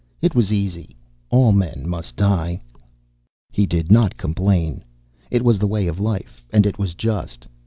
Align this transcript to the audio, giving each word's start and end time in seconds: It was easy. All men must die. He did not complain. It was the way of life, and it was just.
It 0.19 0.33
was 0.33 0.51
easy. 0.51 0.95
All 1.29 1.51
men 1.51 1.87
must 1.87 2.15
die. 2.15 2.59
He 3.51 3.67
did 3.67 3.91
not 3.91 4.17
complain. 4.17 4.83
It 5.29 5.45
was 5.45 5.59
the 5.59 5.67
way 5.67 5.85
of 5.85 5.99
life, 5.99 6.43
and 6.51 6.65
it 6.65 6.79
was 6.79 6.95
just. 6.95 7.45